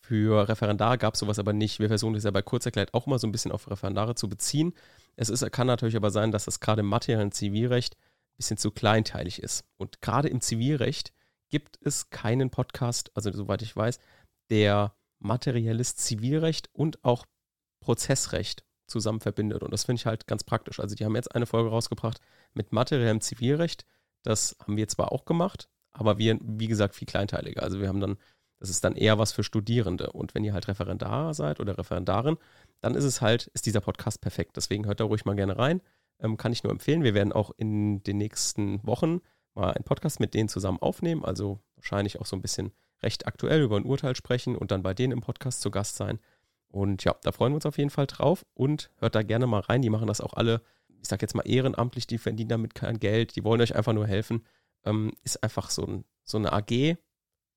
für 0.00 0.48
Referendare 0.48 0.96
gab 0.96 1.12
es 1.12 1.20
sowas 1.20 1.38
aber 1.38 1.52
nicht. 1.52 1.80
Wir 1.80 1.88
versuchen 1.88 2.14
das 2.14 2.24
ja 2.24 2.30
bei 2.30 2.40
kurz 2.40 2.64
erklärt 2.64 2.94
auch 2.94 3.04
mal 3.04 3.18
so 3.18 3.26
ein 3.26 3.32
bisschen 3.32 3.52
auf 3.52 3.70
Referendare 3.70 4.14
zu 4.14 4.30
beziehen. 4.30 4.72
Es 5.16 5.28
ist, 5.28 5.52
kann 5.52 5.66
natürlich 5.66 5.96
aber 5.96 6.10
sein, 6.10 6.32
dass 6.32 6.46
das 6.46 6.60
gerade 6.60 6.80
im 6.80 6.86
materiellen 6.86 7.32
Zivilrecht 7.32 7.94
ein 7.94 8.36
bisschen 8.38 8.56
zu 8.56 8.70
kleinteilig 8.70 9.42
ist. 9.42 9.66
Und 9.76 10.00
gerade 10.00 10.30
im 10.30 10.40
Zivilrecht 10.40 11.12
gibt 11.50 11.78
es 11.82 12.08
keinen 12.08 12.48
Podcast, 12.48 13.10
also 13.14 13.30
soweit 13.32 13.60
ich 13.60 13.76
weiß, 13.76 13.98
der 14.48 14.94
materielles 15.22 15.96
Zivilrecht 15.96 16.68
und 16.72 17.04
auch 17.04 17.26
Prozessrecht 17.80 18.64
zusammen 18.86 19.20
verbindet. 19.20 19.62
Und 19.62 19.72
das 19.72 19.84
finde 19.84 20.00
ich 20.00 20.06
halt 20.06 20.26
ganz 20.26 20.44
praktisch. 20.44 20.80
Also 20.80 20.94
die 20.94 21.04
haben 21.04 21.16
jetzt 21.16 21.34
eine 21.34 21.46
Folge 21.46 21.70
rausgebracht 21.70 22.20
mit 22.54 22.72
materiellem 22.72 23.20
Zivilrecht. 23.20 23.84
Das 24.22 24.56
haben 24.60 24.76
wir 24.76 24.88
zwar 24.88 25.12
auch 25.12 25.24
gemacht, 25.24 25.68
aber 25.92 26.18
wir, 26.18 26.38
wie 26.42 26.68
gesagt, 26.68 26.94
viel 26.94 27.06
kleinteiliger. 27.06 27.62
Also 27.62 27.80
wir 27.80 27.88
haben 27.88 28.00
dann, 28.00 28.18
das 28.60 28.70
ist 28.70 28.84
dann 28.84 28.94
eher 28.94 29.18
was 29.18 29.32
für 29.32 29.42
Studierende. 29.42 30.12
Und 30.12 30.34
wenn 30.34 30.44
ihr 30.44 30.52
halt 30.52 30.68
Referendar 30.68 31.34
seid 31.34 31.58
oder 31.58 31.76
Referendarin, 31.76 32.36
dann 32.80 32.94
ist 32.94 33.04
es 33.04 33.20
halt, 33.20 33.48
ist 33.54 33.66
dieser 33.66 33.80
Podcast 33.80 34.20
perfekt. 34.20 34.56
Deswegen 34.56 34.86
hört 34.86 35.00
da 35.00 35.04
ruhig 35.04 35.24
mal 35.24 35.34
gerne 35.34 35.58
rein. 35.58 35.80
Ähm, 36.20 36.36
kann 36.36 36.52
ich 36.52 36.62
nur 36.62 36.72
empfehlen. 36.72 37.02
Wir 37.02 37.14
werden 37.14 37.32
auch 37.32 37.50
in 37.56 38.02
den 38.04 38.18
nächsten 38.18 38.84
Wochen 38.86 39.20
mal 39.54 39.72
einen 39.72 39.84
Podcast 39.84 40.20
mit 40.20 40.34
denen 40.34 40.48
zusammen 40.48 40.78
aufnehmen. 40.78 41.24
Also 41.24 41.60
wahrscheinlich 41.76 42.20
auch 42.20 42.26
so 42.26 42.36
ein 42.36 42.42
bisschen 42.42 42.72
recht 43.02 43.26
aktuell 43.26 43.62
über 43.62 43.76
ein 43.76 43.84
Urteil 43.84 44.16
sprechen 44.16 44.56
und 44.56 44.70
dann 44.70 44.82
bei 44.82 44.94
denen 44.94 45.12
im 45.12 45.20
Podcast 45.20 45.60
zu 45.60 45.70
Gast 45.70 45.96
sein. 45.96 46.18
Und 46.68 47.04
ja, 47.04 47.14
da 47.22 47.32
freuen 47.32 47.52
wir 47.52 47.56
uns 47.56 47.66
auf 47.66 47.78
jeden 47.78 47.90
Fall 47.90 48.06
drauf 48.06 48.46
und 48.54 48.90
hört 48.96 49.14
da 49.14 49.22
gerne 49.22 49.46
mal 49.46 49.60
rein. 49.60 49.82
Die 49.82 49.90
machen 49.90 50.06
das 50.06 50.20
auch 50.20 50.34
alle, 50.34 50.62
ich 51.00 51.08
sag 51.08 51.20
jetzt 51.20 51.34
mal 51.34 51.46
ehrenamtlich, 51.46 52.06
die 52.06 52.18
verdienen 52.18 52.48
damit 52.48 52.74
kein 52.74 52.98
Geld, 52.98 53.36
die 53.36 53.44
wollen 53.44 53.60
euch 53.60 53.76
einfach 53.76 53.92
nur 53.92 54.06
helfen. 54.06 54.46
Ähm, 54.84 55.12
ist 55.22 55.42
einfach 55.42 55.70
so, 55.70 55.84
ein, 55.84 56.04
so 56.24 56.38
eine 56.38 56.52
AG 56.52 56.70
äh, 56.70 56.96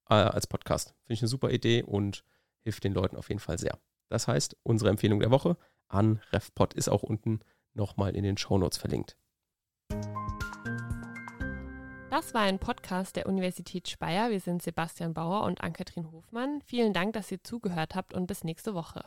als 0.10 0.48
Podcast. 0.48 0.90
Finde 1.04 1.14
ich 1.14 1.22
eine 1.22 1.30
super 1.30 1.52
Idee 1.52 1.84
und 1.84 2.24
hilft 2.62 2.84
den 2.84 2.94
Leuten 2.94 3.16
auf 3.16 3.30
jeden 3.30 3.40
Fall 3.40 3.58
sehr. 3.58 3.80
Das 4.10 4.28
heißt, 4.28 4.58
unsere 4.64 4.90
Empfehlung 4.90 5.20
der 5.20 5.32
Woche 5.32 5.58
an 5.88 6.20
RefPod 6.32 6.74
ist 6.74 6.90
auch 6.90 7.04
unten 7.04 7.40
nochmal 7.74 8.16
in 8.16 8.24
den 8.24 8.38
Shownotes 8.38 8.78
verlinkt. 8.78 9.18
Das 12.16 12.34
war 12.34 12.44
ein 12.44 12.60
Podcast 12.60 13.18
der 13.18 13.26
Universität 13.26 13.90
Speyer. 13.90 14.30
Wir 14.32 14.40
sind 14.40 14.64
Sebastian 14.64 15.14
Bauer 15.14 15.44
und 15.44 15.60
Ann-Kathrin 15.60 16.14
Hofmann. 16.14 16.62
Vielen 16.66 16.94
Dank, 16.94 17.12
dass 17.12 17.30
ihr 17.30 17.44
zugehört 17.44 17.94
habt 17.94 18.14
und 18.14 18.26
bis 18.26 18.46
nächste 18.46 18.74
Woche. 18.74 19.04